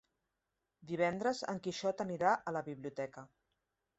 [0.91, 3.27] Divendres en Quixot anirà a la biblioteca.